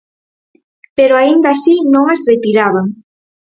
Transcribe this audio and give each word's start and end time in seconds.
Pero 0.97 1.13
aínda 1.15 1.47
así 1.51 1.75
non 1.93 2.03
as 2.13 2.21
retiraban. 2.31 2.87